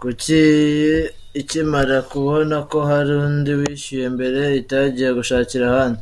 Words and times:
Kuki 0.00 0.38
ikimara 1.40 1.96
kubona 2.10 2.56
ko 2.70 2.78
hari 2.90 3.12
undi 3.26 3.52
wishyuye 3.60 4.06
mbere 4.16 4.40
itagiye 4.60 5.10
gushakira 5.18 5.64
ahandi. 5.72 6.00